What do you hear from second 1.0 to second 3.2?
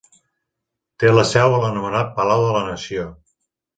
Té la seu en l'anomenat Palau de la Nació.